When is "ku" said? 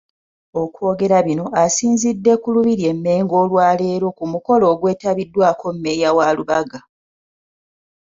2.41-2.47, 4.17-4.23